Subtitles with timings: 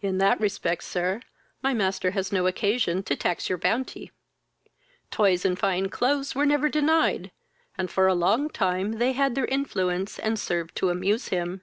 [0.00, 1.20] "In that respect, sir,
[1.62, 4.10] my master has no occasion to tax your bounty.
[5.10, 7.30] Toys and fine clothes were never denied,
[7.76, 11.60] and for a long time they had their influence, and served to amuse him."